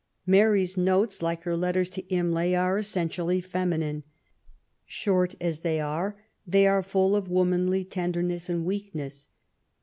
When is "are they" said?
5.77-6.65